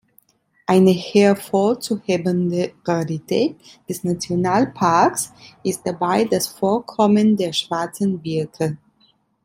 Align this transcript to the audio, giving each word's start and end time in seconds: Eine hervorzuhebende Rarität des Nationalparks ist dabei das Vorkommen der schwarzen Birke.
Eine 0.65 0.89
hervorzuhebende 0.89 2.73
Rarität 2.83 3.55
des 3.87 4.03
Nationalparks 4.03 5.31
ist 5.61 5.85
dabei 5.85 6.23
das 6.25 6.47
Vorkommen 6.47 7.37
der 7.37 7.53
schwarzen 7.53 8.19
Birke. 8.19 8.79